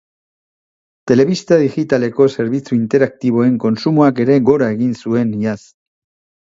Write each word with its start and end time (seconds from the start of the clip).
Telebista 1.11 1.59
digitaleko 1.65 2.27
zerbitzu 2.39 2.79
interaktiboen 2.79 3.63
kontsumoak 3.67 4.27
ere 4.27 4.43
gora 4.51 4.75
egin 4.79 5.01
zuen 5.05 5.35
iaz. 5.45 5.59